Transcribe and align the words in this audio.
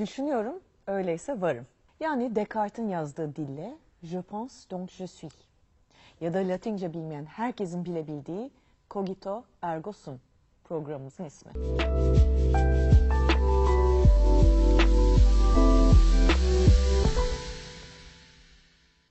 Düşünüyorum, 0.00 0.60
öyleyse 0.86 1.40
varım. 1.40 1.66
Yani 2.00 2.36
Descartes'in 2.36 2.88
yazdığı 2.88 3.36
dille 3.36 3.76
je 4.02 4.22
pense 4.22 4.70
donc 4.70 4.90
je 4.90 5.06
suis. 5.06 5.34
Ya 6.20 6.34
da 6.34 6.38
Latince 6.38 6.92
bilmeyen 6.92 7.24
herkesin 7.24 7.84
bilebildiği 7.84 8.50
cogito 8.90 9.44
ergo 9.62 9.92
sum 9.92 10.20
programımızın 10.64 11.24
ismi. 11.24 11.52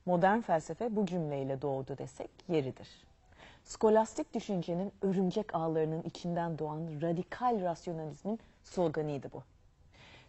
Modern 0.06 0.40
felsefe 0.40 0.96
bu 0.96 1.06
cümleyle 1.06 1.62
doğdu 1.62 1.98
desek 1.98 2.30
yeridir. 2.48 2.88
Skolastik 3.64 4.34
düşüncenin 4.34 4.92
örümcek 5.02 5.54
ağlarının 5.54 6.02
içinden 6.02 6.58
doğan 6.58 6.80
radikal 7.02 7.60
rasyonalizmin 7.60 8.38
sloganıydı 8.64 9.32
bu. 9.32 9.42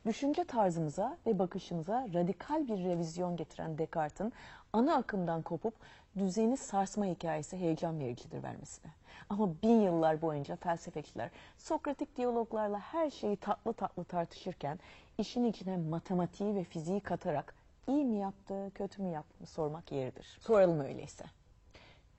Düşünce 0.05 0.43
tarzımıza 0.43 1.17
ve 1.25 1.39
bakışımıza 1.39 2.07
radikal 2.13 2.67
bir 2.67 2.83
revizyon 2.83 3.37
getiren 3.37 3.77
Descartes'in 3.77 4.33
ana 4.73 4.95
akımdan 4.95 5.41
kopup 5.41 5.73
düzeni 6.17 6.57
sarsma 6.57 7.05
hikayesi 7.05 7.57
heyecan 7.57 7.99
vericidir 7.99 8.43
vermesine. 8.43 8.91
Ama 9.29 9.61
bin 9.63 9.81
yıllar 9.81 10.21
boyunca 10.21 10.55
felsefeciler 10.55 11.29
Sokratik 11.57 12.17
diyaloglarla 12.17 12.79
her 12.79 13.09
şeyi 13.09 13.37
tatlı 13.37 13.73
tatlı 13.73 14.03
tartışırken 14.03 14.79
işin 15.17 15.45
içine 15.45 15.77
matematiği 15.77 16.55
ve 16.55 16.63
fiziği 16.63 16.99
katarak 16.99 17.55
iyi 17.87 18.05
mi 18.05 18.17
yaptı, 18.17 18.71
kötü 18.75 19.01
mü 19.01 19.09
yaptı 19.09 19.45
sormak 19.45 19.91
yeridir. 19.91 20.37
Soralım 20.39 20.79
öyleyse. 20.79 21.25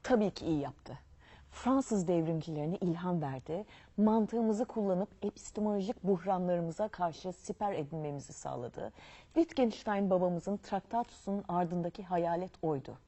Tabii 0.03 0.31
ki 0.31 0.47
iyi 0.47 0.61
yaptı. 0.61 0.99
Fransız 1.53 2.09
devrimcilerine 2.09 2.77
ilham 2.77 3.23
verdi, 3.23 3.65
mantığımızı 3.97 4.65
kullanıp 4.65 5.09
epistemolojik 5.23 6.05
buhranlarımıza 6.05 6.89
karşı 6.89 7.33
siper 7.33 7.73
edinmemizi 7.73 8.33
sağladı. 8.33 8.93
Wittgenstein 9.35 10.11
babamızın 10.11 10.57
Traktatus'un 10.57 11.45
ardındaki 11.49 12.03
hayalet 12.03 12.51
oydu. 12.63 12.99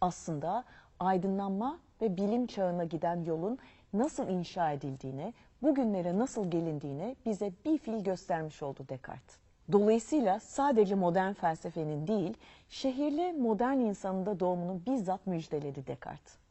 Aslında 0.00 0.64
aydınlanma 1.00 1.78
ve 2.00 2.16
bilim 2.16 2.46
çağına 2.46 2.84
giden 2.84 3.24
yolun 3.24 3.58
nasıl 3.92 4.28
inşa 4.28 4.72
edildiğini, 4.72 5.34
bugünlere 5.62 6.18
nasıl 6.18 6.50
gelindiğini 6.50 7.16
bize 7.26 7.52
bir 7.64 7.78
fil 7.78 8.04
göstermiş 8.04 8.62
oldu 8.62 8.84
Descartes. 8.88 9.36
Dolayısıyla 9.72 10.40
sadece 10.40 10.94
modern 10.94 11.32
felsefenin 11.32 12.06
değil, 12.06 12.36
şehirli 12.68 13.32
modern 13.32 13.78
insanın 13.78 14.26
da 14.26 14.40
doğumunu 14.40 14.80
bizzat 14.86 15.26
müjdeledi 15.26 15.86
Descartes. 15.86 16.43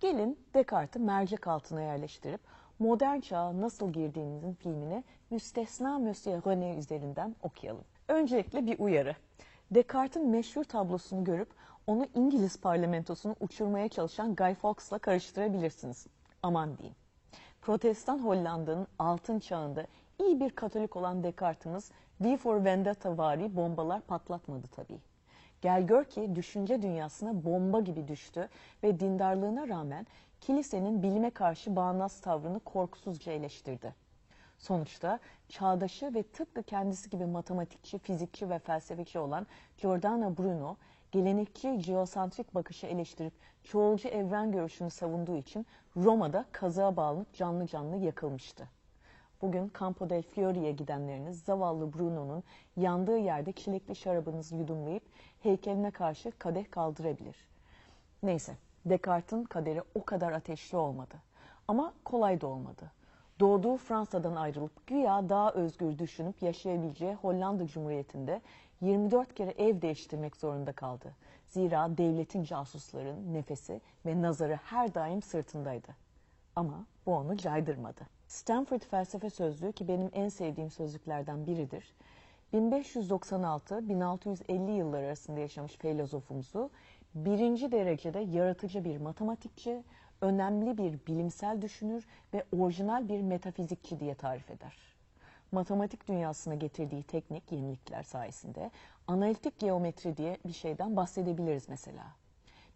Gelin 0.00 0.38
Descartes'i 0.54 1.04
mercek 1.04 1.46
altına 1.46 1.80
yerleştirip 1.82 2.40
modern 2.78 3.20
çağa 3.20 3.60
nasıl 3.60 3.92
girdiğimizin 3.92 4.54
filmini 4.54 5.04
müstesna 5.30 5.98
Monsieur 5.98 6.42
René 6.42 6.78
üzerinden 6.78 7.36
okuyalım. 7.42 7.84
Öncelikle 8.08 8.66
bir 8.66 8.78
uyarı. 8.78 9.16
Descartes'in 9.70 10.28
meşhur 10.28 10.64
tablosunu 10.64 11.24
görüp 11.24 11.48
onu 11.86 12.06
İngiliz 12.14 12.60
parlamentosunu 12.60 13.36
uçurmaya 13.40 13.88
çalışan 13.88 14.34
Guy 14.34 14.54
Fawkes'la 14.54 14.98
karıştırabilirsiniz. 14.98 16.06
Aman 16.42 16.78
diyeyim. 16.78 16.96
Protestan 17.62 18.18
Hollanda'nın 18.18 18.86
altın 18.98 19.38
çağında 19.38 19.86
iyi 20.20 20.40
bir 20.40 20.50
Katolik 20.50 20.96
olan 20.96 21.22
Descartes'imiz 21.24 21.90
V 22.20 22.36
for 22.36 22.64
Vendetta 22.64 23.18
vari 23.18 23.56
bombalar 23.56 24.00
patlatmadı 24.00 24.66
tabii. 24.66 25.07
Gel 25.62 25.86
gör 25.86 26.04
ki 26.04 26.36
düşünce 26.36 26.82
dünyasına 26.82 27.44
bomba 27.44 27.80
gibi 27.80 28.08
düştü 28.08 28.48
ve 28.82 29.00
dindarlığına 29.00 29.68
rağmen 29.68 30.06
kilisenin 30.40 31.02
bilime 31.02 31.30
karşı 31.30 31.76
bağnaz 31.76 32.20
tavrını 32.20 32.60
korkusuzca 32.60 33.32
eleştirdi. 33.32 33.94
Sonuçta 34.58 35.18
çağdaşı 35.48 36.14
ve 36.14 36.22
tıpkı 36.22 36.62
kendisi 36.62 37.10
gibi 37.10 37.26
matematikçi, 37.26 37.98
fizikçi 37.98 38.50
ve 38.50 38.58
felsefeci 38.58 39.18
olan 39.18 39.46
Giordano 39.78 40.36
Bruno, 40.36 40.76
gelenekçi 41.12 41.78
geosantrik 41.78 42.54
bakışı 42.54 42.86
eleştirip 42.86 43.32
çoğulcu 43.64 44.08
evren 44.08 44.52
görüşünü 44.52 44.90
savunduğu 44.90 45.36
için 45.36 45.66
Roma'da 45.96 46.44
kazığa 46.52 46.96
bağlanıp 46.96 47.34
canlı 47.34 47.66
canlı 47.66 47.96
yakılmıştı. 47.96 48.68
Bugün 49.42 49.72
Campo 49.80 50.10
del 50.10 50.22
Fiore'ye 50.22 50.72
gidenleriniz 50.72 51.42
zavallı 51.42 51.92
Bruno'nun 51.92 52.42
yandığı 52.76 53.18
yerde 53.18 53.52
çilekli 53.52 53.96
şarabınızı 53.96 54.56
yudumlayıp 54.56 55.02
heykeline 55.40 55.90
karşı 55.90 56.32
kadeh 56.38 56.70
kaldırabilir. 56.70 57.36
Neyse, 58.22 58.56
Descartes'in 58.86 59.44
kaderi 59.44 59.82
o 59.94 60.04
kadar 60.04 60.32
ateşli 60.32 60.78
olmadı. 60.78 61.14
Ama 61.68 61.92
kolay 62.04 62.40
da 62.40 62.46
olmadı. 62.46 62.92
Doğduğu 63.40 63.76
Fransa'dan 63.76 64.36
ayrılıp 64.36 64.86
güya 64.86 65.28
daha 65.28 65.52
özgür 65.52 65.98
düşünüp 65.98 66.42
yaşayabileceği 66.42 67.14
Hollanda 67.14 67.66
Cumhuriyeti'nde 67.66 68.40
24 68.80 69.34
kere 69.34 69.50
ev 69.50 69.82
değiştirmek 69.82 70.36
zorunda 70.36 70.72
kaldı. 70.72 71.14
Zira 71.46 71.98
devletin 71.98 72.44
casusların 72.44 73.34
nefesi 73.34 73.80
ve 74.06 74.22
nazarı 74.22 74.54
her 74.64 74.94
daim 74.94 75.22
sırtındaydı. 75.22 75.88
Ama 76.56 76.84
bu 77.06 77.14
onu 77.14 77.36
caydırmadı. 77.36 78.17
Stanford 78.28 78.80
Felsefe 78.80 79.30
Sözlüğü 79.30 79.72
ki 79.72 79.88
benim 79.88 80.10
en 80.12 80.28
sevdiğim 80.28 80.70
sözlüklerden 80.70 81.46
biridir. 81.46 81.94
1596-1650 82.54 84.70
yıllar 84.70 85.02
arasında 85.02 85.40
yaşamış 85.40 85.76
filozofumuzu 85.76 86.70
birinci 87.14 87.72
derecede 87.72 88.18
yaratıcı 88.18 88.84
bir 88.84 88.96
matematikçi, 88.96 89.82
önemli 90.20 90.78
bir 90.78 90.98
bilimsel 91.06 91.62
düşünür 91.62 92.06
ve 92.34 92.44
orijinal 92.58 93.08
bir 93.08 93.20
metafizikçi 93.20 94.00
diye 94.00 94.14
tarif 94.14 94.50
eder. 94.50 94.76
Matematik 95.52 96.08
dünyasına 96.08 96.54
getirdiği 96.54 97.02
teknik 97.02 97.52
yenilikler 97.52 98.02
sayesinde 98.02 98.70
analitik 99.06 99.58
geometri 99.58 100.16
diye 100.16 100.38
bir 100.46 100.52
şeyden 100.52 100.96
bahsedebiliriz 100.96 101.68
mesela. 101.68 102.04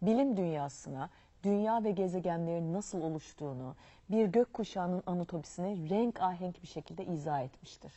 Bilim 0.01 0.37
dünyasına 0.37 1.09
dünya 1.43 1.83
ve 1.83 1.91
gezegenlerin 1.91 2.73
nasıl 2.73 3.01
oluştuğunu, 3.01 3.75
bir 4.09 4.25
gökkuşağının 4.25 5.03
anatomisini 5.05 5.89
renk 5.89 6.21
ahenk 6.21 6.61
bir 6.61 6.67
şekilde 6.67 7.05
izah 7.05 7.41
etmiştir. 7.41 7.93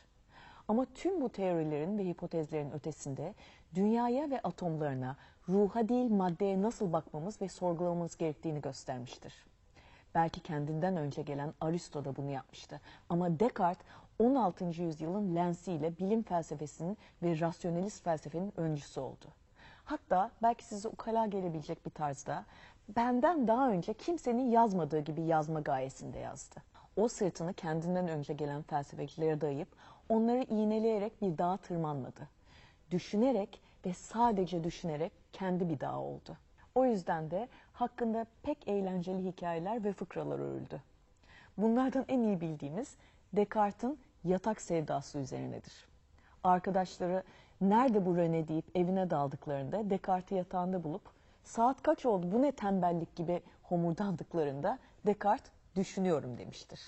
Ama 0.69 0.87
tüm 0.95 1.21
bu 1.21 1.29
teorilerin 1.29 1.99
ve 1.99 2.05
hipotezlerin 2.05 2.71
ötesinde 2.71 3.35
dünyaya 3.75 4.31
ve 4.31 4.41
atomlarına, 4.41 5.17
ruha 5.49 5.89
değil 5.89 6.11
maddeye 6.11 6.63
nasıl 6.63 6.93
bakmamız 6.93 7.41
ve 7.41 7.49
sorgulamamız 7.49 8.17
gerektiğini 8.17 8.61
göstermiştir. 8.61 9.47
Belki 10.15 10.41
kendinden 10.41 10.97
önce 10.97 11.23
gelen 11.23 11.55
Aristo 11.61 12.05
da 12.05 12.17
bunu 12.17 12.31
yapmıştı. 12.31 12.81
Ama 13.09 13.41
Descartes 13.41 13.87
16. 14.19 14.65
yüzyılın 14.65 15.37
lensiyle 15.37 15.99
bilim 15.99 16.23
felsefesinin 16.23 16.99
ve 17.23 17.41
rasyonelist 17.41 18.05
felsefenin 18.05 18.53
öncüsü 18.57 19.01
oldu. 19.01 19.27
Hatta 19.85 20.31
belki 20.43 20.65
size 20.65 20.89
ukala 20.89 21.27
gelebilecek 21.27 21.87
bir 21.87 21.91
tarzda 21.91 22.45
benden 22.89 23.49
daha 23.49 23.71
önce 23.71 23.95
kimsenin 23.95 24.51
yazmadığı 24.51 25.01
gibi 25.01 25.23
yazma 25.23 25.61
gayesinde 25.61 26.19
yazdı. 26.19 26.63
O 26.97 27.09
sırtını 27.09 27.55
kendinden 27.55 28.09
önce 28.09 28.35
gelen 28.35 28.63
felsefecilere 28.63 29.41
dayayıp 29.41 29.69
onları 30.09 30.43
iğneleyerek 30.43 31.23
bir 31.23 31.39
dağa 31.39 31.57
tırmanmadı. 31.57 32.29
Düşünerek 32.91 33.61
ve 33.87 33.95
sadece 33.95 34.65
düşünerek 34.65 35.13
kendi 35.33 35.69
bir 35.69 35.81
dağ 35.81 35.99
oldu. 35.99 36.37
O 36.75 36.85
yüzden 36.85 37.31
de 37.31 37.49
hakkında 37.73 38.27
pek 38.43 38.69
eğlenceli 38.69 39.25
hikayeler 39.25 39.85
ve 39.85 39.93
fıkralar 39.93 40.39
örüldü. 40.39 40.83
Bunlardan 41.57 42.05
en 42.09 42.21
iyi 42.21 42.41
bildiğimiz 42.41 42.97
Descartes'in 43.33 43.99
yatak 44.25 44.61
sevdası 44.61 45.19
üzerinedir. 45.19 45.87
Arkadaşları 46.45 47.23
nerede 47.61 48.07
bu 48.07 48.17
Rene 48.17 48.49
deyip 48.49 48.77
evine 48.77 49.11
daldıklarında 49.11 49.91
Descartes'i 49.91 50.35
yatağında 50.35 50.85
bulup 50.85 51.16
saat 51.47 51.83
kaç 51.83 52.07
oldu 52.07 52.33
bu 52.33 52.43
ne 52.43 52.53
tembellik 52.53 53.17
gibi 53.17 53.43
homurdandıklarında 53.63 54.79
Descartes 55.07 55.53
düşünüyorum 55.77 56.39
demiştir. 56.39 56.81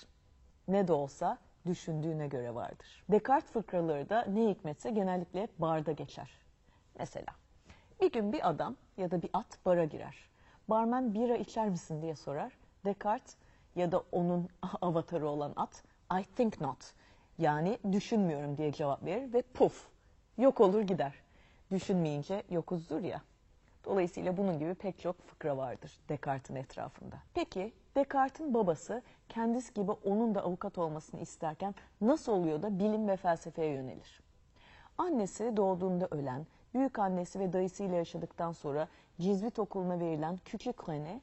Ne 0.67 0.87
de 0.87 0.93
olsa 0.93 1.37
düşündüğüne 1.65 2.27
göre 2.27 2.55
vardır. 2.55 3.03
Descartes 3.11 3.51
fıkraları 3.51 4.09
da 4.09 4.25
ne 4.25 4.49
hikmetse 4.49 4.89
genellikle 4.89 5.41
hep 5.41 5.59
barda 5.59 5.91
geçer. 5.91 6.29
Mesela 6.99 7.33
bir 8.01 8.11
gün 8.11 8.33
bir 8.33 8.49
adam 8.49 8.75
ya 8.97 9.11
da 9.11 9.21
bir 9.21 9.29
at 9.33 9.65
bara 9.65 9.85
girer. 9.85 10.29
Barmen 10.69 11.13
bira 11.13 11.35
içer 11.35 11.69
misin 11.69 12.01
diye 12.01 12.15
sorar. 12.15 12.53
Descartes 12.85 13.35
ya 13.75 13.91
da 13.91 14.03
onun 14.11 14.49
avatarı 14.81 15.27
olan 15.27 15.53
at 15.55 15.83
I 16.21 16.23
think 16.23 16.61
not 16.61 16.93
yani 17.37 17.79
düşünmüyorum 17.91 18.57
diye 18.57 18.71
cevap 18.71 19.05
verir 19.05 19.33
ve 19.33 19.41
puf 19.41 19.87
yok 20.37 20.61
olur 20.61 20.81
gider. 20.81 21.13
Düşünmeyince 21.71 22.43
yokuzdur 22.49 23.03
ya. 23.03 23.21
Dolayısıyla 23.89 24.37
bunun 24.37 24.59
gibi 24.59 24.73
pek 24.73 24.99
çok 24.99 25.21
fıkra 25.21 25.57
vardır 25.57 25.99
Descartes'in 26.09 26.55
etrafında. 26.55 27.15
Peki 27.33 27.73
Descartes'in 27.95 28.53
babası 28.53 29.01
kendisi 29.29 29.73
gibi 29.73 29.91
onun 29.91 30.35
da 30.35 30.43
avukat 30.43 30.77
olmasını 30.77 31.21
isterken 31.21 31.75
nasıl 32.01 32.31
oluyor 32.31 32.61
da 32.61 32.79
bilim 32.79 33.07
ve 33.07 33.17
felsefeye 33.17 33.73
yönelir? 33.73 34.21
Annesi 34.97 35.57
doğduğunda 35.57 36.07
ölen, 36.11 36.47
büyük 36.73 36.99
annesi 36.99 37.39
ve 37.39 37.53
dayısıyla 37.53 37.95
yaşadıktan 37.95 38.51
sonra 38.51 38.87
Cizvit 39.19 39.59
okuluna 39.59 39.99
verilen 39.99 40.37
küçük 40.45 40.75
René 40.75 41.19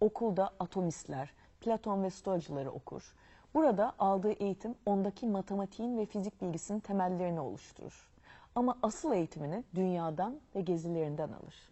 okulda 0.00 0.50
atomistler, 0.60 1.32
Platon 1.60 2.02
ve 2.02 2.10
Stoacıları 2.10 2.70
okur. 2.70 3.14
Burada 3.54 3.94
aldığı 3.98 4.32
eğitim 4.32 4.74
ondaki 4.86 5.26
matematiğin 5.26 5.98
ve 5.98 6.06
fizik 6.06 6.42
bilgisinin 6.42 6.80
temellerini 6.80 7.40
oluşturur. 7.40 8.10
Ama 8.54 8.78
asıl 8.82 9.12
eğitimini 9.12 9.64
dünyadan 9.74 10.40
ve 10.54 10.60
gezilerinden 10.60 11.28
alır. 11.28 11.70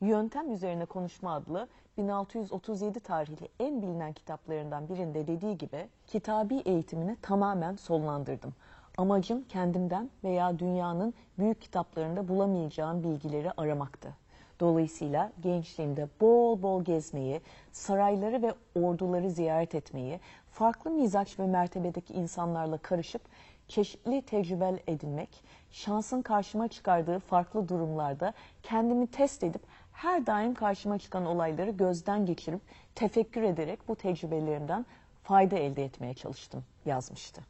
Yöntem 0.00 0.52
Üzerine 0.52 0.84
Konuşma 0.84 1.34
adlı 1.34 1.68
1637 1.98 3.00
tarihli 3.00 3.48
en 3.60 3.82
bilinen 3.82 4.12
kitaplarından 4.12 4.88
birinde 4.88 5.26
dediği 5.26 5.58
gibi 5.58 5.88
kitabi 6.06 6.54
eğitimini 6.54 7.16
tamamen 7.22 7.76
sonlandırdım. 7.76 8.54
Amacım 8.96 9.44
kendimden 9.48 10.10
veya 10.24 10.58
dünyanın 10.58 11.14
büyük 11.38 11.60
kitaplarında 11.60 12.28
bulamayacağım 12.28 13.02
bilgileri 13.02 13.52
aramaktı. 13.56 14.14
Dolayısıyla 14.60 15.32
gençliğimde 15.42 16.08
bol 16.20 16.62
bol 16.62 16.84
gezmeyi, 16.84 17.40
sarayları 17.72 18.42
ve 18.42 18.54
orduları 18.80 19.30
ziyaret 19.30 19.74
etmeyi, 19.74 20.20
farklı 20.50 20.90
mizaç 20.90 21.38
ve 21.38 21.46
mertebedeki 21.46 22.14
insanlarla 22.14 22.78
karışıp 22.78 23.22
çeşitli 23.68 24.22
tecrübel 24.22 24.78
edinmek, 24.86 25.44
şansın 25.70 26.22
karşıma 26.22 26.68
çıkardığı 26.68 27.18
farklı 27.18 27.68
durumlarda 27.68 28.32
kendimi 28.62 29.06
test 29.06 29.42
edip 29.42 29.62
her 29.96 30.26
daim 30.26 30.54
karşıma 30.54 30.98
çıkan 30.98 31.26
olayları 31.26 31.70
gözden 31.70 32.26
geçirip 32.26 32.60
tefekkür 32.94 33.42
ederek 33.42 33.88
bu 33.88 33.96
tecrübelerimden 33.96 34.86
fayda 35.22 35.56
elde 35.56 35.84
etmeye 35.84 36.14
çalıştım 36.14 36.64
yazmıştı. 36.86 37.42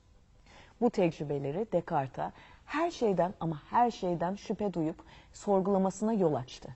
Bu 0.81 0.91
tecrübeleri 0.91 1.67
Descartes'a 1.73 2.33
her 2.67 2.91
şeyden 2.91 3.35
ama 3.41 3.63
her 3.71 3.91
şeyden 3.91 4.35
şüphe 4.35 4.73
duyup 4.73 4.97
sorgulamasına 5.33 6.13
yol 6.13 6.35
açtı. 6.35 6.69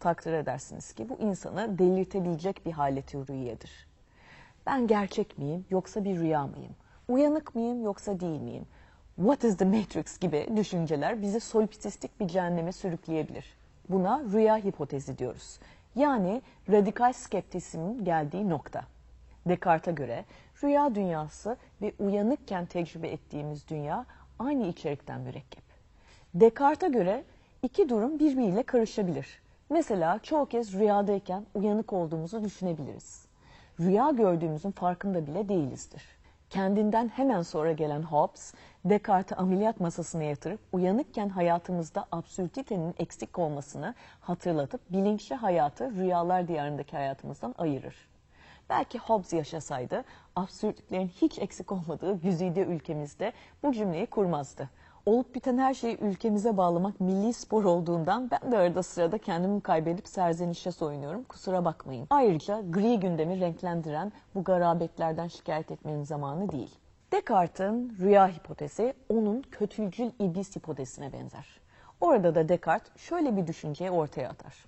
Takdir 0.00 0.32
edersiniz 0.32 0.92
ki 0.92 1.08
bu 1.08 1.18
insanı 1.18 1.78
delirtebilecek 1.78 2.66
bir 2.66 2.72
haleti 2.72 3.28
rüyedir. 3.28 3.86
Ben 4.66 4.86
gerçek 4.86 5.38
miyim 5.38 5.64
yoksa 5.70 6.04
bir 6.04 6.18
rüya 6.18 6.46
mıyım? 6.46 6.72
Uyanık 7.08 7.54
mıyım 7.54 7.82
yoksa 7.82 8.20
değil 8.20 8.40
miyim? 8.40 8.66
What 9.16 9.44
is 9.44 9.56
the 9.56 9.64
Matrix 9.64 10.18
gibi 10.18 10.48
düşünceler 10.56 11.22
bizi 11.22 11.40
solipsistik 11.40 12.20
bir 12.20 12.28
cehenneme 12.28 12.72
sürükleyebilir. 12.72 13.63
Buna 13.88 14.22
rüya 14.32 14.56
hipotezi 14.56 15.18
diyoruz. 15.18 15.58
Yani 15.94 16.42
radikal 16.70 17.12
skeptisizmin 17.12 18.04
geldiği 18.04 18.48
nokta. 18.48 18.84
Descartes'a 19.46 19.90
göre 19.90 20.24
rüya 20.62 20.94
dünyası 20.94 21.56
ve 21.82 21.92
uyanıkken 21.98 22.66
tecrübe 22.66 23.08
ettiğimiz 23.08 23.68
dünya 23.68 24.06
aynı 24.38 24.66
içerikten 24.66 25.20
mürekkep. 25.20 25.64
Descartes'a 26.34 26.92
göre 26.92 27.24
iki 27.62 27.88
durum 27.88 28.18
birbiriyle 28.18 28.62
karışabilir. 28.62 29.42
Mesela 29.70 30.18
çoğu 30.22 30.46
kez 30.46 30.72
rüyadayken 30.72 31.46
uyanık 31.54 31.92
olduğumuzu 31.92 32.44
düşünebiliriz. 32.44 33.26
Rüya 33.80 34.10
gördüğümüzün 34.10 34.70
farkında 34.70 35.26
bile 35.26 35.48
değilizdir. 35.48 36.02
Kendinden 36.54 37.08
hemen 37.08 37.42
sonra 37.42 37.72
gelen 37.72 38.02
Hobbes, 38.02 38.54
Descartes'i 38.84 39.34
ameliyat 39.34 39.80
masasına 39.80 40.22
yatırıp 40.22 40.60
uyanıkken 40.72 41.28
hayatımızda 41.28 42.06
absürtitenin 42.12 42.94
eksik 42.98 43.38
olmasını 43.38 43.94
hatırlatıp 44.20 44.80
bilinçli 44.92 45.34
hayatı 45.34 45.90
rüyalar 45.90 46.48
diyarındaki 46.48 46.96
hayatımızdan 46.96 47.54
ayırır. 47.58 48.08
Belki 48.70 48.98
Hobbes 48.98 49.32
yaşasaydı 49.32 50.04
absürtlüklerin 50.36 51.08
hiç 51.08 51.38
eksik 51.38 51.72
olmadığı 51.72 52.20
güzide 52.20 52.60
ülkemizde 52.60 53.32
bu 53.62 53.72
cümleyi 53.72 54.06
kurmazdı. 54.06 54.70
Olup 55.06 55.34
biten 55.34 55.58
her 55.58 55.74
şeyi 55.74 55.98
ülkemize 56.00 56.56
bağlamak 56.56 57.00
milli 57.00 57.32
spor 57.32 57.64
olduğundan 57.64 58.30
ben 58.30 58.52
de 58.52 58.58
arada 58.58 58.82
sırada 58.82 59.18
kendimi 59.18 59.60
kaybedip 59.60 60.08
serzenişe 60.08 60.72
soyunuyorum. 60.72 61.24
Kusura 61.24 61.64
bakmayın. 61.64 62.06
Ayrıca 62.10 62.60
gri 62.70 63.00
gündemi 63.00 63.40
renklendiren 63.40 64.12
bu 64.34 64.44
garabetlerden 64.44 65.28
şikayet 65.28 65.70
etmenin 65.70 66.04
zamanı 66.04 66.52
değil. 66.52 66.74
Descartes'in 67.12 67.96
rüya 68.00 68.28
hipotezi 68.28 68.94
onun 69.08 69.42
kötücül 69.42 70.10
iblis 70.18 70.56
hipotezine 70.56 71.12
benzer. 71.12 71.60
Orada 72.00 72.34
da 72.34 72.48
Descartes 72.48 72.96
şöyle 72.96 73.36
bir 73.36 73.46
düşünceyi 73.46 73.90
ortaya 73.90 74.28
atar. 74.28 74.64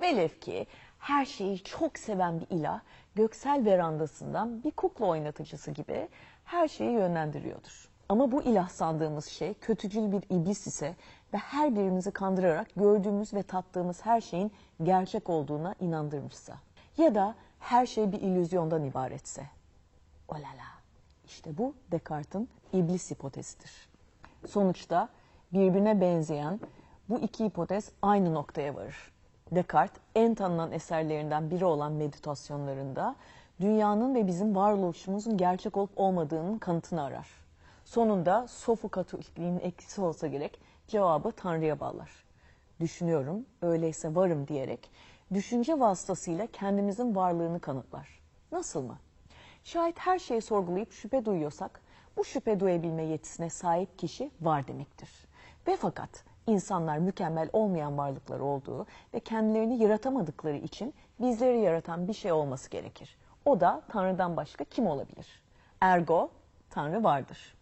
Velev 0.00 0.28
ki 0.28 0.66
her 0.98 1.24
şeyi 1.24 1.62
çok 1.62 1.98
seven 1.98 2.40
bir 2.40 2.56
ilah 2.56 2.80
göksel 3.14 3.64
verandasından 3.64 4.62
bir 4.64 4.70
kukla 4.70 5.06
oynatıcısı 5.06 5.70
gibi 5.70 6.08
her 6.44 6.68
şeyi 6.68 6.90
yönlendiriyordur. 6.90 7.89
Ama 8.10 8.32
bu 8.32 8.42
ilah 8.42 8.68
sandığımız 8.68 9.26
şey 9.26 9.54
kötücül 9.54 10.12
bir 10.12 10.22
iblis 10.30 10.66
ise 10.66 10.94
ve 11.34 11.38
her 11.38 11.76
birimizi 11.76 12.10
kandırarak 12.10 12.68
gördüğümüz 12.76 13.34
ve 13.34 13.42
tattığımız 13.42 14.06
her 14.06 14.20
şeyin 14.20 14.52
gerçek 14.82 15.30
olduğuna 15.30 15.74
inandırmışsa 15.80 16.54
ya 16.98 17.14
da 17.14 17.34
her 17.58 17.86
şey 17.86 18.12
bir 18.12 18.20
illüzyondan 18.20 18.84
ibaretse. 18.84 19.46
Olala. 20.28 20.66
İşte 21.26 21.58
bu 21.58 21.74
Descartes'in 21.92 22.48
iblis 22.72 23.10
hipotezidir. 23.10 23.88
Sonuçta 24.46 25.08
birbirine 25.52 26.00
benzeyen 26.00 26.60
bu 27.08 27.18
iki 27.18 27.44
hipotez 27.44 27.92
aynı 28.02 28.34
noktaya 28.34 28.74
varır. 28.74 29.12
Descartes 29.52 30.02
en 30.14 30.34
tanınan 30.34 30.72
eserlerinden 30.72 31.50
biri 31.50 31.64
olan 31.64 31.92
meditasyonlarında 31.92 33.16
dünyanın 33.60 34.14
ve 34.14 34.26
bizim 34.26 34.56
varoluşumuzun 34.56 35.36
gerçek 35.36 35.76
olup 35.76 35.90
olmadığının 35.96 36.58
kanıtını 36.58 37.02
arar. 37.02 37.40
Sonunda 37.90 38.46
sofu 38.48 38.88
katolikliğinin 38.88 39.74
olsa 39.98 40.26
gerek 40.26 40.60
cevabı 40.88 41.32
Tanrı'ya 41.32 41.80
bağlar. 41.80 42.10
Düşünüyorum, 42.80 43.46
öyleyse 43.62 44.14
varım 44.14 44.48
diyerek 44.48 44.90
düşünce 45.34 45.80
vasıtasıyla 45.80 46.46
kendimizin 46.46 47.14
varlığını 47.14 47.60
kanıtlar. 47.60 48.20
Nasıl 48.52 48.82
mı? 48.82 48.98
Şayet 49.64 49.98
her 49.98 50.18
şeyi 50.18 50.42
sorgulayıp 50.42 50.92
şüphe 50.92 51.24
duyuyorsak 51.24 51.80
bu 52.16 52.24
şüphe 52.24 52.60
duyabilme 52.60 53.02
yetisine 53.02 53.50
sahip 53.50 53.98
kişi 53.98 54.30
var 54.40 54.68
demektir. 54.68 55.10
Ve 55.66 55.76
fakat 55.76 56.24
insanlar 56.46 56.98
mükemmel 56.98 57.48
olmayan 57.52 57.98
varlıklar 57.98 58.40
olduğu 58.40 58.86
ve 59.14 59.20
kendilerini 59.20 59.82
yaratamadıkları 59.82 60.56
için 60.56 60.94
bizleri 61.20 61.60
yaratan 61.60 62.08
bir 62.08 62.14
şey 62.14 62.32
olması 62.32 62.70
gerekir. 62.70 63.18
O 63.44 63.60
da 63.60 63.82
Tanrı'dan 63.88 64.36
başka 64.36 64.64
kim 64.64 64.86
olabilir? 64.86 65.42
Ergo 65.80 66.30
Tanrı 66.70 67.04
vardır. 67.04 67.59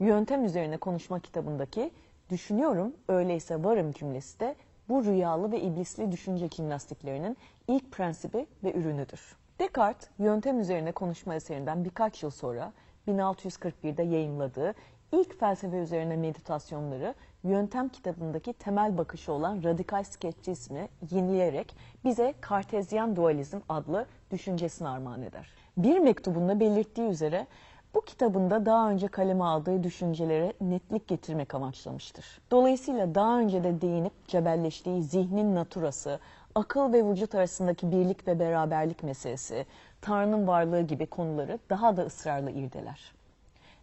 Yöntem 0.00 0.44
üzerine 0.44 0.76
konuşma 0.76 1.20
kitabındaki 1.20 1.90
düşünüyorum 2.30 2.92
öyleyse 3.08 3.64
varım 3.64 3.92
cümlesi 3.92 4.40
de 4.40 4.54
bu 4.88 5.04
rüyalı 5.04 5.52
ve 5.52 5.60
iblisli 5.60 6.12
düşünce 6.12 6.48
jimnastiklerinin 6.48 7.36
ilk 7.68 7.92
prensibi 7.92 8.46
ve 8.64 8.72
ürünüdür. 8.72 9.36
Descartes, 9.58 10.08
yöntem 10.18 10.60
üzerine 10.60 10.92
konuşma 10.92 11.34
eserinden 11.34 11.84
birkaç 11.84 12.22
yıl 12.22 12.30
sonra 12.30 12.72
1641'de 13.08 14.02
yayınladığı 14.02 14.74
ilk 15.12 15.40
felsefe 15.40 15.76
üzerine 15.76 16.16
meditasyonları 16.16 17.14
yöntem 17.44 17.88
kitabındaki 17.88 18.52
temel 18.52 18.98
bakışı 18.98 19.32
olan 19.32 19.62
radikal 19.64 20.04
skeptizmi 20.04 20.88
yenileyerek 21.10 21.76
bize 22.04 22.34
kartezyen 22.40 23.16
dualizm 23.16 23.58
adlı 23.68 24.06
düşüncesini 24.30 24.88
armağan 24.88 25.22
eder. 25.22 25.52
Bir 25.76 25.98
mektubunda 25.98 26.60
belirttiği 26.60 27.08
üzere 27.08 27.46
bu 27.94 28.00
kitabında 28.00 28.66
daha 28.66 28.90
önce 28.90 29.08
kaleme 29.08 29.44
aldığı 29.44 29.82
düşüncelere 29.82 30.52
netlik 30.60 31.08
getirmek 31.08 31.54
amaçlamıştır. 31.54 32.40
Dolayısıyla 32.50 33.14
daha 33.14 33.38
önce 33.38 33.64
de 33.64 33.80
değinip 33.80 34.28
cebelleştiği 34.28 35.02
zihnin 35.02 35.54
naturası, 35.54 36.20
akıl 36.54 36.92
ve 36.92 37.04
vücut 37.04 37.34
arasındaki 37.34 37.90
birlik 37.90 38.28
ve 38.28 38.38
beraberlik 38.38 39.02
meselesi, 39.02 39.66
Tanrı'nın 40.00 40.46
varlığı 40.46 40.80
gibi 40.80 41.06
konuları 41.06 41.58
daha 41.70 41.96
da 41.96 42.02
ısrarla 42.02 42.50
irdeler. 42.50 43.12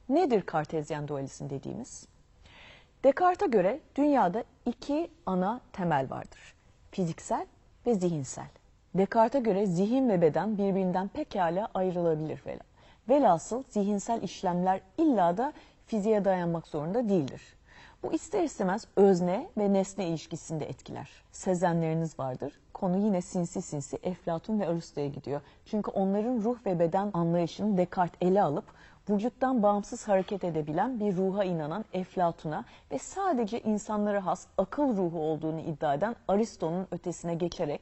Nedir 0.10 0.42
kartezyen 0.42 1.08
dualizm 1.08 1.50
dediğimiz? 1.50 2.08
Descartes'a 3.04 3.46
göre 3.46 3.80
dünyada 3.96 4.44
iki 4.66 5.12
ana 5.26 5.62
temel 5.74 6.10
vardır. 6.10 6.56
Fiziksel 6.92 7.46
ve 7.86 7.94
zihinsel. 7.96 8.48
Descartes'a 8.96 9.44
göre 9.44 9.66
zihin 9.66 10.10
ve 10.10 10.22
beden 10.22 10.58
birbirinden 10.58 11.08
pekala 11.08 11.68
ayrılabilir 11.74 12.42
Velhasıl 13.10 13.64
zihinsel 13.70 14.24
işlemler 14.24 14.82
illa 14.98 15.38
da 15.38 15.54
fiziğe 15.86 16.26
dayanmak 16.26 16.68
zorunda 16.68 17.10
değildir. 17.10 17.42
Bu 18.04 18.14
ister 18.14 18.44
istemez 18.44 18.88
özne 18.96 19.48
ve 19.58 19.74
nesne 19.74 20.08
ilişkisinde 20.08 20.66
etkiler. 20.66 21.10
Sezenleriniz 21.32 22.20
vardır. 22.20 22.54
Konu 22.74 22.98
yine 22.98 23.22
sinsi 23.22 23.62
sinsi 23.62 23.98
Eflatun 24.04 24.60
ve 24.60 24.68
Aristo'ya 24.68 25.08
gidiyor. 25.08 25.42
Çünkü 25.66 25.92
onların 25.92 26.42
ruh 26.42 26.66
ve 26.66 26.80
beden 26.80 27.12
anlayışını 27.14 27.78
Descartes 27.78 28.18
ele 28.22 28.42
alıp 28.42 28.66
vücuttan 29.10 29.64
bağımsız 29.64 30.08
hareket 30.08 30.44
edebilen 30.44 31.00
bir 31.00 31.16
ruha 31.16 31.44
inanan 31.44 31.86
Eflatun'a 31.94 32.66
ve 32.92 33.00
sadece 33.00 33.60
insanlara 33.60 34.26
has 34.26 34.48
akıl 34.58 34.98
ruhu 34.98 35.20
olduğunu 35.20 35.60
iddia 35.60 35.94
eden 35.94 36.16
Aristo'nun 36.28 36.88
ötesine 36.92 37.36
geçerek 37.36 37.82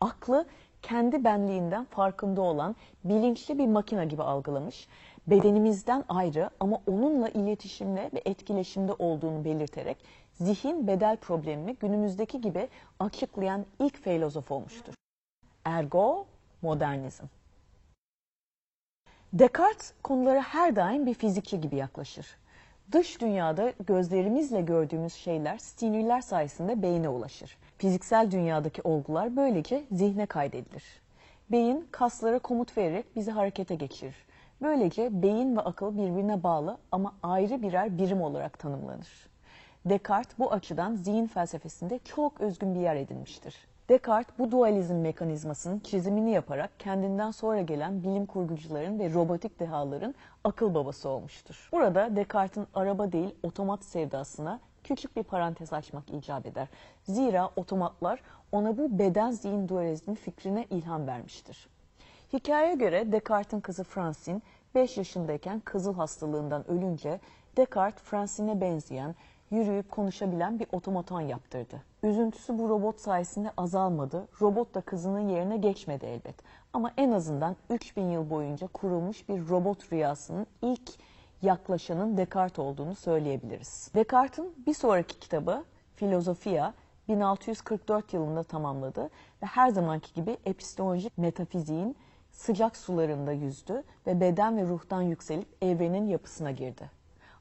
aklı 0.00 0.46
kendi 0.82 1.24
benliğinden 1.24 1.84
farkında 1.84 2.40
olan 2.40 2.76
bilinçli 3.04 3.58
bir 3.58 3.66
makine 3.66 4.06
gibi 4.06 4.22
algılamış, 4.22 4.88
bedenimizden 5.26 6.04
ayrı 6.08 6.50
ama 6.60 6.80
onunla 6.86 7.28
iletişimle 7.28 8.10
ve 8.14 8.22
etkileşimde 8.24 8.92
olduğunu 8.92 9.44
belirterek 9.44 9.96
zihin 10.32 10.86
bedel 10.86 11.16
problemini 11.16 11.76
günümüzdeki 11.76 12.40
gibi 12.40 12.68
açıklayan 13.00 13.66
ilk 13.78 13.96
filozof 14.02 14.50
olmuştur. 14.50 14.94
Ergo 15.64 16.26
modernizm. 16.62 17.24
Descartes 19.32 19.92
konulara 20.02 20.40
her 20.40 20.76
daim 20.76 21.06
bir 21.06 21.14
fizikçi 21.14 21.60
gibi 21.60 21.76
yaklaşır. 21.76 22.36
Dış 22.92 23.20
dünyada 23.20 23.72
gözlerimizle 23.86 24.60
gördüğümüz 24.60 25.14
şeyler 25.14 25.58
stimüller 25.58 26.20
sayesinde 26.20 26.82
beyne 26.82 27.08
ulaşır. 27.08 27.56
Fiziksel 27.78 28.30
dünyadaki 28.30 28.82
olgular 28.82 29.36
böylece 29.36 29.84
zihne 29.92 30.26
kaydedilir. 30.26 30.84
Beyin 31.50 31.88
kaslara 31.90 32.38
komut 32.38 32.78
vererek 32.78 33.16
bizi 33.16 33.30
harekete 33.30 33.74
geçirir. 33.74 34.16
Böylece 34.62 35.22
beyin 35.22 35.56
ve 35.56 35.60
akıl 35.60 35.92
birbirine 35.92 36.42
bağlı 36.42 36.78
ama 36.92 37.14
ayrı 37.22 37.62
birer 37.62 37.98
birim 37.98 38.22
olarak 38.22 38.58
tanımlanır. 38.58 39.28
Descartes 39.84 40.38
bu 40.38 40.52
açıdan 40.52 40.94
zihin 40.94 41.26
felsefesinde 41.26 41.98
çok 42.04 42.40
özgün 42.40 42.74
bir 42.74 42.80
yer 42.80 42.96
edinmiştir. 42.96 43.68
Descartes 43.88 44.38
bu 44.38 44.50
dualizm 44.50 44.94
mekanizmasının 44.94 45.78
çizimini 45.78 46.30
yaparak 46.30 46.80
kendinden 46.80 47.30
sonra 47.30 47.60
gelen 47.60 48.02
bilim 48.02 48.26
kurgucuların 48.26 48.98
ve 48.98 49.12
robotik 49.12 49.60
dehaların 49.60 50.14
akıl 50.44 50.74
babası 50.74 51.08
olmuştur. 51.08 51.68
Burada 51.72 52.16
Descartes'in 52.16 52.66
araba 52.74 53.12
değil 53.12 53.34
otomat 53.42 53.84
sevdasına 53.84 54.60
küçük 54.86 55.16
bir 55.16 55.22
parantez 55.22 55.72
açmak 55.72 56.10
icap 56.10 56.46
eder. 56.46 56.68
Zira 57.04 57.50
otomatlar 57.56 58.20
ona 58.52 58.78
bu 58.78 58.98
beden 58.98 59.30
zihin 59.30 59.68
dualizmi 59.68 60.14
fikrine 60.14 60.64
ilham 60.70 61.06
vermiştir. 61.06 61.68
Hikayeye 62.32 62.74
göre 62.74 63.12
Descartes'in 63.12 63.60
kızı 63.60 63.84
Francine 63.84 64.40
5 64.74 64.96
yaşındayken 64.96 65.60
kızıl 65.60 65.94
hastalığından 65.94 66.70
ölünce 66.70 67.20
Descartes 67.56 68.02
Francine'e 68.02 68.60
benzeyen 68.60 69.14
yürüyüp 69.50 69.90
konuşabilen 69.90 70.58
bir 70.58 70.66
otomaton 70.72 71.20
yaptırdı. 71.20 71.82
Üzüntüsü 72.02 72.58
bu 72.58 72.68
robot 72.68 73.00
sayesinde 73.00 73.50
azalmadı. 73.56 74.28
Robot 74.40 74.74
da 74.74 74.80
kızının 74.80 75.28
yerine 75.28 75.56
geçmedi 75.56 76.06
elbet. 76.06 76.36
Ama 76.72 76.92
en 76.96 77.12
azından 77.12 77.56
3000 77.70 78.10
yıl 78.10 78.30
boyunca 78.30 78.66
kurulmuş 78.66 79.28
bir 79.28 79.48
robot 79.48 79.92
rüyasının 79.92 80.46
ilk 80.62 80.90
yaklaşanın 81.46 82.16
Descartes 82.16 82.58
olduğunu 82.58 82.94
söyleyebiliriz. 82.94 83.90
Descartes'in 83.94 84.64
bir 84.66 84.74
sonraki 84.74 85.18
kitabı 85.18 85.64
Filozofia 85.96 86.72
1644 87.08 88.12
yılında 88.12 88.42
tamamladı 88.42 89.02
ve 89.42 89.46
her 89.46 89.68
zamanki 89.68 90.14
gibi 90.14 90.36
epistemolojik 90.44 91.18
metafiziğin 91.18 91.96
sıcak 92.32 92.76
sularında 92.76 93.32
yüzdü 93.32 93.82
ve 94.06 94.20
beden 94.20 94.56
ve 94.56 94.62
ruhtan 94.62 95.02
yükselip 95.02 95.48
evrenin 95.62 96.06
yapısına 96.06 96.50
girdi. 96.50 96.90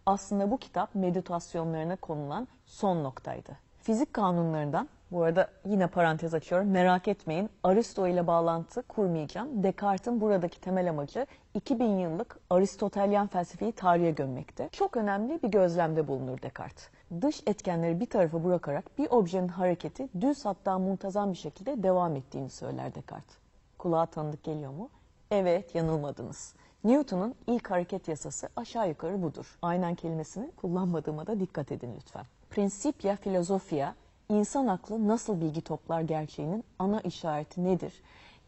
Aslında 0.05 0.51
bu 0.51 0.57
kitap 0.57 0.95
meditasyonlarına 0.95 1.95
konulan 1.95 2.47
son 2.65 3.03
noktaydı. 3.03 3.57
Fizik 3.79 4.13
kanunlarından, 4.13 4.89
bu 5.11 5.23
arada 5.23 5.47
yine 5.65 5.87
parantez 5.87 6.33
açıyorum, 6.33 6.67
merak 6.67 7.07
etmeyin 7.07 7.49
Aristo 7.63 8.07
ile 8.07 8.27
bağlantı 8.27 8.81
kurmayacağım. 8.81 9.63
Descartes'in 9.63 10.21
buradaki 10.21 10.61
temel 10.61 10.89
amacı 10.89 11.27
2000 11.53 11.85
yıllık 11.85 12.39
Aristotelyan 12.49 13.27
felsefeyi 13.27 13.71
tarihe 13.71 14.11
gömmekte. 14.11 14.69
Çok 14.71 14.97
önemli 14.97 15.39
bir 15.43 15.47
gözlemde 15.47 16.07
bulunur 16.07 16.41
Descartes. 16.41 16.89
Dış 17.21 17.43
etkenleri 17.47 17.99
bir 17.99 18.05
tarafa 18.05 18.43
bırakarak 18.43 18.97
bir 18.97 19.07
objenin 19.09 19.47
hareketi 19.47 20.07
düz 20.21 20.45
hatta 20.45 20.79
muntazam 20.79 21.31
bir 21.31 21.37
şekilde 21.37 21.83
devam 21.83 22.15
ettiğini 22.15 22.49
söyler 22.49 22.95
Descartes. 22.95 23.37
Kulağa 23.77 24.05
tanıdık 24.05 24.43
geliyor 24.43 24.71
mu? 24.71 24.89
Evet, 25.31 25.75
yanılmadınız. 25.75 26.55
Newton'un 26.83 27.35
ilk 27.47 27.71
hareket 27.71 28.07
yasası 28.07 28.49
aşağı 28.55 28.89
yukarı 28.89 29.21
budur. 29.21 29.57
Aynen 29.61 29.95
kelimesini 29.95 30.51
kullanmadığıma 30.51 31.27
da 31.27 31.39
dikkat 31.39 31.71
edin 31.71 31.93
lütfen. 31.95 32.25
Principia 32.49 33.15
Philosophia, 33.15 33.93
insan 34.29 34.67
aklı 34.67 35.07
nasıl 35.07 35.41
bilgi 35.41 35.61
toplar 35.61 36.01
gerçeğinin 36.01 36.63
ana 36.79 37.01
işareti 37.01 37.63
nedir? 37.63 37.93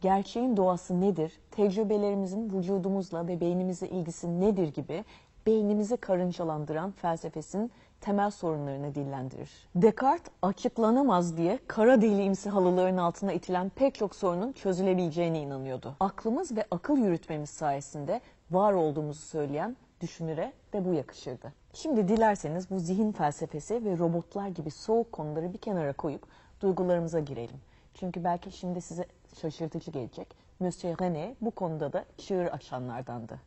Gerçeğin 0.00 0.56
doğası 0.56 1.00
nedir? 1.00 1.32
Tecrübelerimizin 1.50 2.58
vücudumuzla 2.58 3.28
ve 3.28 3.40
beynimizle 3.40 3.88
ilgisi 3.88 4.40
nedir 4.40 4.68
gibi 4.68 5.04
beynimizi 5.46 5.96
karıncalandıran 5.96 6.90
felsefesinin 6.90 7.70
temel 8.00 8.30
sorunlarını 8.30 8.94
dillendirir. 8.94 9.50
Descartes 9.74 10.32
açıklanamaz 10.42 11.36
diye 11.36 11.58
kara 11.66 12.02
delimsi 12.02 12.50
halıların 12.50 12.96
altına 12.96 13.32
itilen 13.32 13.68
pek 13.68 13.94
çok 13.94 14.14
sorunun 14.14 14.52
çözülebileceğine 14.52 15.40
inanıyordu. 15.40 15.96
Aklımız 16.00 16.56
ve 16.56 16.64
akıl 16.70 16.96
yürütmemiz 16.98 17.50
sayesinde 17.50 18.20
var 18.50 18.72
olduğumuzu 18.72 19.20
söyleyen 19.22 19.76
düşünüre 20.00 20.52
de 20.72 20.84
bu 20.84 20.94
yakışırdı. 20.94 21.52
Şimdi 21.72 22.08
dilerseniz 22.08 22.70
bu 22.70 22.78
zihin 22.78 23.12
felsefesi 23.12 23.84
ve 23.84 23.98
robotlar 23.98 24.48
gibi 24.48 24.70
soğuk 24.70 25.12
konuları 25.12 25.52
bir 25.52 25.58
kenara 25.58 25.92
koyup 25.92 26.26
duygularımıza 26.60 27.20
girelim. 27.20 27.60
Çünkü 27.94 28.24
belki 28.24 28.52
şimdi 28.52 28.80
size 28.80 29.06
şaşırtıcı 29.40 29.90
gelecek. 29.90 30.36
Monsieur 30.60 30.96
René 30.96 31.34
bu 31.40 31.50
konuda 31.50 31.92
da 31.92 32.04
çığır 32.16 32.46
açanlardandı. 32.46 33.40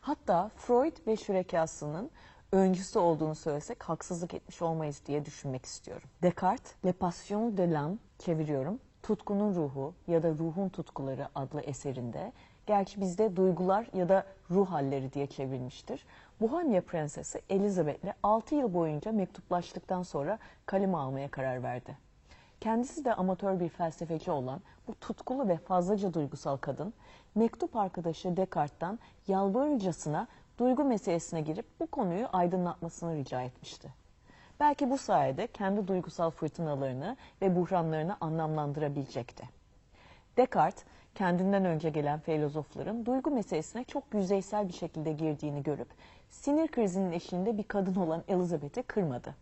Hatta 0.00 0.50
Freud 0.56 1.06
ve 1.06 1.16
şürekasının 1.16 2.10
öncüsü 2.52 2.98
olduğunu 2.98 3.34
söylesek 3.34 3.82
haksızlık 3.82 4.34
etmiş 4.34 4.62
olmayız 4.62 5.02
diye 5.06 5.24
düşünmek 5.24 5.66
istiyorum. 5.66 6.08
Descartes, 6.22 6.74
Le 6.84 6.92
Passion 6.92 7.56
de 7.56 7.70
l'âme 7.70 7.96
çeviriyorum. 8.18 8.80
Tutkunun 9.02 9.54
ruhu 9.54 9.94
ya 10.06 10.22
da 10.22 10.30
ruhun 10.30 10.68
tutkuları 10.68 11.28
adlı 11.34 11.60
eserinde 11.60 12.32
Gerçi 12.68 13.00
bizde 13.00 13.36
duygular 13.36 13.86
ya 13.94 14.08
da 14.08 14.24
ruh 14.50 14.70
halleri 14.70 15.12
diye 15.12 15.26
çevrilmiştir. 15.26 16.04
Bohemia 16.40 16.80
Prensesi 16.80 17.42
Elizabeth'le 17.50 18.14
6 18.22 18.54
yıl 18.54 18.74
boyunca 18.74 19.12
mektuplaştıktan 19.12 20.02
sonra 20.02 20.38
kaleme 20.66 20.96
almaya 20.96 21.30
karar 21.30 21.62
verdi. 21.62 21.98
Kendisi 22.60 23.04
de 23.04 23.14
amatör 23.14 23.60
bir 23.60 23.68
felsefeci 23.68 24.30
olan 24.30 24.60
bu 24.88 24.94
tutkulu 24.94 25.48
ve 25.48 25.56
fazlaca 25.56 26.14
duygusal 26.14 26.56
kadın, 26.56 26.94
mektup 27.34 27.76
arkadaşı 27.76 28.36
Descartes'tan 28.36 28.98
yalvarırcasına 29.28 30.26
duygu 30.58 30.84
meselesine 30.84 31.40
girip 31.40 31.66
bu 31.80 31.86
konuyu 31.86 32.28
aydınlatmasını 32.32 33.16
rica 33.16 33.42
etmişti. 33.42 33.92
Belki 34.60 34.90
bu 34.90 34.98
sayede 34.98 35.46
kendi 35.46 35.88
duygusal 35.88 36.30
fırtınalarını 36.30 37.16
ve 37.42 37.56
buhranlarını 37.56 38.16
anlamlandırabilecekti. 38.20 39.48
Descartes, 40.36 40.84
kendinden 41.18 41.64
önce 41.64 41.90
gelen 41.90 42.20
filozofların 42.20 43.06
duygu 43.06 43.30
meselesine 43.30 43.84
çok 43.84 44.02
yüzeysel 44.14 44.68
bir 44.68 44.72
şekilde 44.72 45.12
girdiğini 45.12 45.62
görüp 45.62 45.88
sinir 46.30 46.68
krizinin 46.68 47.12
eşiğinde 47.12 47.58
bir 47.58 47.62
kadın 47.62 47.94
olan 47.94 48.22
Elizabeth'i 48.28 48.82
kırmadı. 48.82 49.34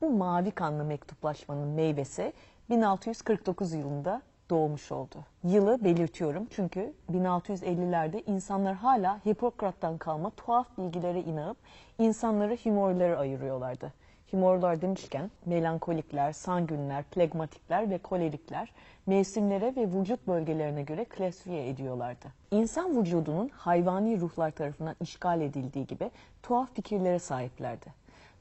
Bu 0.00 0.10
mavi 0.10 0.50
kanlı 0.50 0.84
mektuplaşmanın 0.84 1.68
meyvesi 1.68 2.32
1649 2.70 3.72
yılında 3.72 4.22
doğmuş 4.50 4.92
oldu. 4.92 5.24
Yılı 5.44 5.84
belirtiyorum 5.84 6.46
çünkü 6.50 6.92
1650'lerde 7.12 8.22
insanlar 8.26 8.74
hala 8.74 9.20
Hipokrat'tan 9.26 9.98
kalma 9.98 10.30
tuhaf 10.30 10.78
bilgilere 10.78 11.20
inanıp 11.20 11.56
insanları 11.98 12.56
humorlara 12.64 13.18
ayırıyorlardı. 13.18 13.92
Humorlar 14.34 14.82
demişken 14.82 15.30
melankolikler, 15.46 16.32
sangünler, 16.32 17.04
plegmatikler 17.04 17.90
ve 17.90 17.98
kolerikler 17.98 18.72
mevsimlere 19.06 19.76
ve 19.76 19.88
vücut 19.92 20.26
bölgelerine 20.26 20.82
göre 20.82 21.04
klasifiye 21.04 21.68
ediyorlardı. 21.68 22.26
İnsan 22.50 23.00
vücudunun 23.00 23.48
hayvani 23.48 24.20
ruhlar 24.20 24.50
tarafından 24.50 24.96
işgal 25.00 25.40
edildiği 25.40 25.86
gibi 25.86 26.10
tuhaf 26.42 26.74
fikirlere 26.74 27.18
sahiplerdi. 27.18 27.86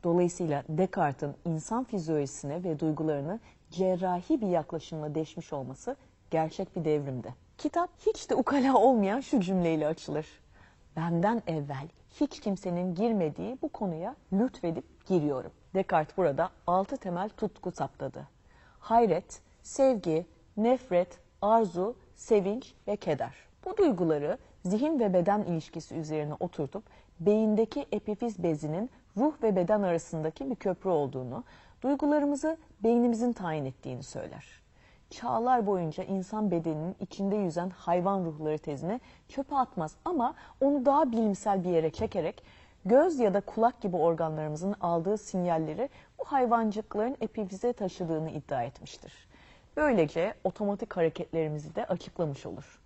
Dolayısıyla 0.03 0.63
Descartes'in 0.69 1.35
insan 1.45 1.83
fizyolojisine 1.83 2.63
ve 2.63 2.79
duygularını 2.79 3.39
cerrahi 3.71 4.41
bir 4.41 4.47
yaklaşımla 4.47 5.15
deşmiş 5.15 5.53
olması 5.53 5.95
gerçek 6.31 6.75
bir 6.75 6.85
devrimdi. 6.85 7.35
Kitap 7.57 7.89
hiç 8.05 8.29
de 8.29 8.35
ukala 8.35 8.77
olmayan 8.77 9.19
şu 9.19 9.39
cümleyle 9.39 9.87
açılır. 9.87 10.27
Benden 10.95 11.41
evvel 11.47 11.87
hiç 12.21 12.39
kimsenin 12.39 12.95
girmediği 12.95 13.57
bu 13.61 13.69
konuya 13.69 14.15
lütfedip 14.33 15.07
giriyorum. 15.07 15.51
Descartes 15.73 16.17
burada 16.17 16.49
altı 16.67 16.97
temel 16.97 17.29
tutku 17.29 17.71
saptadı. 17.71 18.27
Hayret, 18.79 19.41
sevgi, 19.63 20.25
nefret, 20.57 21.19
arzu, 21.41 21.95
sevinç 22.15 22.73
ve 22.87 22.95
keder. 22.95 23.33
Bu 23.65 23.77
duyguları 23.77 24.37
zihin 24.65 24.99
ve 24.99 25.13
beden 25.13 25.41
ilişkisi 25.41 25.95
üzerine 25.95 26.33
oturtup 26.39 26.83
beyindeki 27.19 27.85
epifiz 27.91 28.43
bezinin 28.43 28.89
ruh 29.17 29.33
ve 29.43 29.55
beden 29.55 29.81
arasındaki 29.81 30.49
bir 30.49 30.55
köprü 30.55 30.89
olduğunu, 30.89 31.43
duygularımızı 31.81 32.57
beynimizin 32.83 33.33
tayin 33.33 33.65
ettiğini 33.65 34.03
söyler. 34.03 34.63
Çağlar 35.09 35.67
boyunca 35.67 36.03
insan 36.03 36.51
bedeninin 36.51 36.95
içinde 36.99 37.35
yüzen 37.35 37.69
hayvan 37.69 38.25
ruhları 38.25 38.57
tezine 38.57 38.99
çöpe 39.27 39.55
atmaz 39.55 39.95
ama 40.05 40.35
onu 40.61 40.85
daha 40.85 41.11
bilimsel 41.11 41.63
bir 41.63 41.69
yere 41.69 41.89
çekerek 41.89 42.43
göz 42.85 43.19
ya 43.19 43.33
da 43.33 43.41
kulak 43.41 43.81
gibi 43.81 43.97
organlarımızın 43.97 44.75
aldığı 44.81 45.17
sinyalleri 45.17 45.89
bu 46.19 46.23
hayvancıkların 46.25 47.17
epifize 47.21 47.73
taşıdığını 47.73 48.29
iddia 48.29 48.63
etmiştir. 48.63 49.27
Böylece 49.77 50.33
otomatik 50.43 50.97
hareketlerimizi 50.97 51.75
de 51.75 51.85
açıklamış 51.85 52.45
olur. 52.45 52.79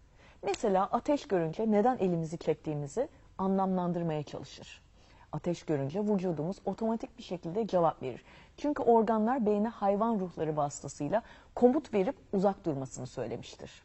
Mesela 0.44 0.84
ateş 0.86 1.27
görünce 1.27 1.72
neden 1.72 1.98
elimizi 1.98 2.38
çektiğimizi 2.38 3.10
anlamlandırmaya 3.38 4.24
çalışır. 4.24 4.82
Ateş 5.32 5.63
görünce 5.63 6.01
vücudumuz 6.01 6.58
otomatik 6.66 7.18
bir 7.18 7.24
şekilde 7.24 7.68
cevap 7.68 8.01
verir. 8.01 8.24
Çünkü 8.58 8.84
organlar 8.84 9.46
beyne 9.46 9.68
hayvan 9.68 10.20
ruhları 10.20 10.58
vasıtasıyla 10.58 11.22
komut 11.56 11.94
verip 11.94 12.16
uzak 12.34 12.66
durmasını 12.66 13.08
söylemiştir. 13.08 13.84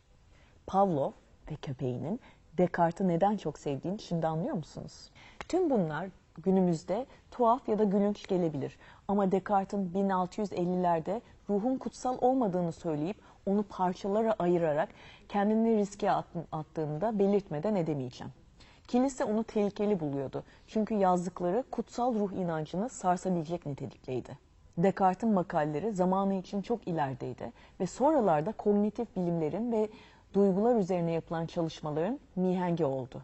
Pavlov 0.67 1.13
ve 1.51 1.57
köpeğinin 1.57 2.21
Descartes'i 2.59 3.09
neden 3.09 3.37
çok 3.37 3.59
sevdiğini 3.59 3.99
şimdi 3.99 4.27
anlıyor 4.27 4.55
musunuz? 4.55 5.11
Tüm 5.49 5.71
bunlar 5.71 6.09
günümüzde 6.39 7.07
tuhaf 7.31 7.69
ya 7.69 7.79
da 7.79 7.85
gülünç 7.85 8.27
gelebilir. 8.29 8.79
Ama 9.09 9.33
Descartes'in 9.33 9.93
1650'lerde 9.95 11.21
ruhun 11.51 11.77
kutsal 11.77 12.19
olmadığını 12.21 12.73
söyleyip 12.73 13.17
onu 13.47 13.63
parçalara 13.63 14.35
ayırarak 14.39 14.89
kendini 15.29 15.77
riske 15.77 16.11
attığını 16.53 17.01
da 17.01 17.19
belirtmeden 17.19 17.75
edemeyeceğim. 17.75 18.33
Kilise 18.89 19.25
onu 19.25 19.45
tehlikeli 19.45 20.01
buluyordu. 20.01 20.45
Çünkü 20.67 20.95
yazdıkları 20.95 21.65
kutsal 21.71 22.15
ruh 22.15 22.33
inancını 22.33 22.89
sarsabilecek 22.89 23.67
nitelikteydi. 23.67 24.39
Descartes'in 24.79 25.35
makaleleri 25.35 25.93
zamanı 25.93 26.35
için 26.35 26.63
çok 26.63 26.89
ilerideydi 26.89 27.53
ve 27.81 27.87
sonralarda 27.87 28.53
kognitif 28.53 29.17
bilimlerin 29.17 29.73
ve 29.73 29.89
duygular 30.35 30.77
üzerine 30.77 31.13
yapılan 31.13 31.47
çalışmaların 31.47 32.21
mihengi 32.37 32.85
oldu. 32.85 33.23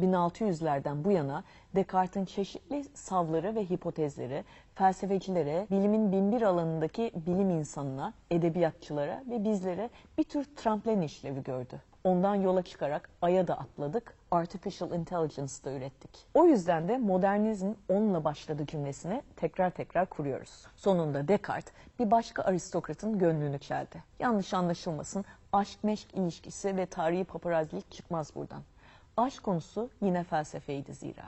1600'lerden 0.00 1.04
bu 1.04 1.10
yana 1.12 1.44
Descartes'in 1.74 2.24
çeşitli 2.24 2.84
savları 2.94 3.54
ve 3.54 3.70
hipotezleri 3.70 4.44
felsefecilere, 4.74 5.66
bilimin 5.70 6.12
binbir 6.12 6.42
alanındaki 6.42 7.12
bilim 7.26 7.50
insanına, 7.50 8.12
edebiyatçılara 8.30 9.22
ve 9.30 9.44
bizlere 9.44 9.90
bir 10.18 10.24
tür 10.24 10.44
tramplen 10.56 11.00
işlevi 11.00 11.42
gördü. 11.42 11.82
Ondan 12.04 12.34
yola 12.34 12.62
çıkarak 12.62 13.10
Ay'a 13.22 13.48
da 13.48 13.58
atladık, 13.58 14.16
Artificial 14.30 14.92
Intelligence 14.92 15.52
da 15.64 15.72
ürettik. 15.72 16.26
O 16.34 16.46
yüzden 16.46 16.88
de 16.88 16.98
modernizm 16.98 17.72
onunla 17.88 18.24
başladı 18.24 18.66
cümlesini 18.66 19.22
tekrar 19.36 19.70
tekrar 19.70 20.06
kuruyoruz. 20.06 20.66
Sonunda 20.76 21.28
Descartes 21.28 21.74
bir 21.98 22.10
başka 22.10 22.42
aristokratın 22.42 23.18
gönlünü 23.18 23.58
çeldi. 23.58 24.02
Yanlış 24.18 24.54
anlaşılmasın, 24.54 25.24
aşk 25.54 25.84
meşk 25.84 26.14
ilişkisi 26.14 26.76
ve 26.76 26.86
tarihi 26.86 27.24
paparazilik 27.24 27.90
çıkmaz 27.90 28.34
buradan. 28.34 28.62
Aşk 29.16 29.42
konusu 29.42 29.90
yine 30.00 30.24
felsefeydi 30.24 30.94
zira. 30.94 31.24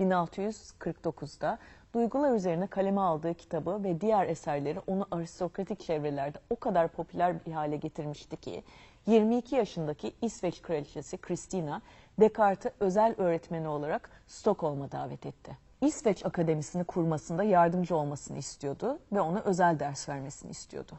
1649'da 0.00 1.58
duygular 1.94 2.32
üzerine 2.32 2.66
kaleme 2.66 3.00
aldığı 3.00 3.34
kitabı 3.34 3.84
ve 3.84 4.00
diğer 4.00 4.26
eserleri 4.28 4.80
onu 4.86 5.06
aristokratik 5.10 5.80
çevrelerde 5.80 6.38
o 6.50 6.56
kadar 6.56 6.88
popüler 6.88 7.46
bir 7.46 7.52
hale 7.52 7.76
getirmişti 7.76 8.36
ki 8.36 8.64
22 9.06 9.56
yaşındaki 9.56 10.12
İsveç 10.22 10.62
kraliçesi 10.62 11.18
Kristina 11.18 11.82
Descartes'i 12.20 12.74
özel 12.80 13.14
öğretmeni 13.18 13.68
olarak 13.68 14.10
Stockholm'a 14.26 14.92
davet 14.92 15.26
etti. 15.26 15.58
İsveç 15.80 16.26
Akademisi'ni 16.26 16.84
kurmasında 16.84 17.42
yardımcı 17.42 17.96
olmasını 17.96 18.38
istiyordu 18.38 18.98
ve 19.12 19.20
ona 19.20 19.40
özel 19.40 19.78
ders 19.78 20.08
vermesini 20.08 20.50
istiyordu. 20.50 20.92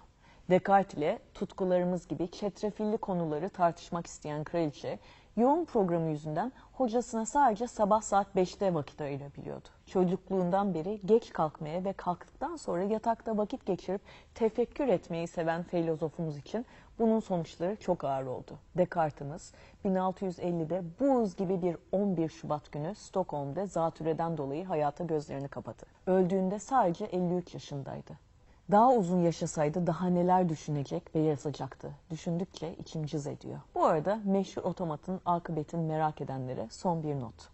Descartes 0.50 0.98
ile 0.98 1.20
tutkularımız 1.34 2.08
gibi 2.08 2.32
çetrefilli 2.32 2.98
konuları 2.98 3.50
tartışmak 3.50 4.08
isteyen 4.08 4.44
kraliçe 4.44 5.00
yoğun 5.38 5.66
programı 5.66 6.10
yüzünden 6.10 6.52
hocasına 6.74 7.26
sadece 7.26 7.68
sabah 7.68 8.02
saat 8.02 8.28
5'te 8.36 8.74
vakit 8.74 9.02
ayırabiliyordu. 9.02 9.68
Çocukluğundan 9.86 10.74
beri 10.74 11.02
geç 11.06 11.34
kalkmaya 11.34 11.86
ve 11.86 11.94
kalktıktan 11.94 12.56
sonra 12.56 12.84
yatakta 12.84 13.38
vakit 13.38 13.66
geçirip 13.66 14.02
tefekkür 14.36 14.88
etmeyi 14.88 15.28
seven 15.28 15.64
filozofumuz 15.64 16.38
için 16.38 16.66
bunun 17.00 17.20
sonuçları 17.20 17.76
çok 17.76 18.04
ağır 18.04 18.26
oldu. 18.26 18.60
Descartes'imiz 18.78 19.54
1650'de 19.86 20.84
buz 21.00 21.36
gibi 21.36 21.62
bir 21.62 21.78
11 21.92 22.30
Şubat 22.30 22.72
günü 22.72 22.96
Stockholm'da 22.96 23.66
zatürreden 23.66 24.38
dolayı 24.38 24.66
hayata 24.66 25.04
gözlerini 25.04 25.48
kapadı. 25.48 25.86
Öldüğünde 26.08 26.60
sadece 26.60 27.06
53 27.06 27.54
yaşındaydı. 27.54 28.33
Daha 28.72 28.94
uzun 28.94 29.20
yaşasaydı 29.20 29.88
daha 29.88 30.08
neler 30.08 30.50
düşünecek 30.50 31.16
ve 31.16 31.20
yazacaktı. 31.20 31.92
Düşündükçe 32.12 32.76
içim 32.76 33.06
cız 33.06 33.28
ediyor. 33.28 33.60
Bu 33.76 33.86
arada 33.86 34.20
meşhur 34.26 34.64
otomatın 34.64 35.22
akıbetini 35.26 35.82
merak 35.82 36.22
edenlere 36.22 36.68
son 36.72 37.04
bir 37.04 37.20
not. 37.20 37.50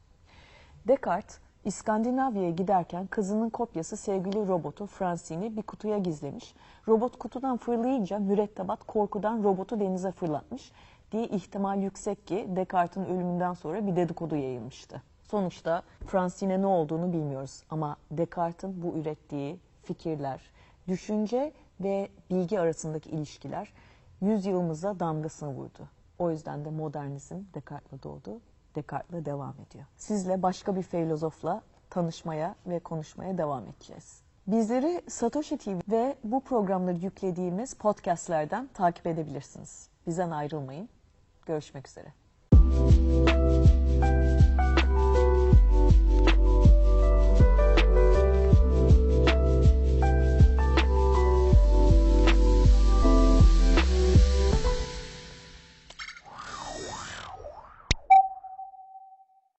Descartes, 0.88 1.40
İskandinavya'ya 1.66 2.50
giderken 2.50 3.08
kızının 3.08 3.50
kopyası 3.50 3.98
sevgili 3.98 4.48
robotu 4.48 4.86
Francine'i 4.86 5.58
bir 5.58 5.62
kutuya 5.62 5.98
gizlemiş. 5.98 6.56
Robot 6.88 7.20
kutudan 7.20 7.58
fırlayınca 7.58 8.20
mürettebat 8.20 8.84
korkudan 8.84 9.44
robotu 9.44 9.80
denize 9.80 10.12
fırlatmış 10.12 10.72
diye 11.12 11.28
ihtimal 11.28 11.82
yüksek 11.84 12.28
ki 12.28 12.48
Descartes'in 12.56 13.06
ölümünden 13.06 13.54
sonra 13.54 13.88
bir 13.88 13.96
dedikodu 13.96 14.36
yayılmıştı. 14.36 15.02
Sonuçta 15.24 15.84
Francine 16.08 16.62
ne 16.62 16.68
olduğunu 16.68 17.14
bilmiyoruz 17.14 17.64
ama 17.70 17.96
Descartes'in 18.12 18.84
bu 18.84 18.98
ürettiği 18.98 19.60
fikirler, 19.84 20.42
düşünce 20.90 21.54
ve 21.80 22.10
bilgi 22.30 22.60
arasındaki 22.60 23.10
ilişkiler 23.10 23.74
yüzyılımıza 24.22 25.00
damgasını 25.00 25.50
vurdu. 25.50 25.90
O 26.20 26.32
yüzden 26.32 26.66
de 26.66 26.70
modernizm 26.70 27.36
Descartes'le 27.54 28.04
doğdu, 28.04 28.40
Descartes'le 28.76 29.26
devam 29.26 29.54
ediyor. 29.68 29.86
Sizle 29.98 30.44
başka 30.44 30.76
bir 30.76 30.84
filozofla 30.84 31.62
tanışmaya 31.90 32.56
ve 32.68 32.80
konuşmaya 32.80 33.38
devam 33.38 33.64
edeceğiz. 33.64 34.22
Bizleri 34.48 35.02
Satoshi 35.08 35.58
TV 35.58 35.92
ve 35.92 36.16
bu 36.24 36.40
programları 36.40 36.98
yüklediğimiz 36.98 37.74
podcastlerden 37.74 38.70
takip 38.74 39.08
edebilirsiniz. 39.08 39.90
Bizden 40.08 40.32
ayrılmayın. 40.32 40.90
Görüşmek 41.46 41.88
üzere. 41.88 42.14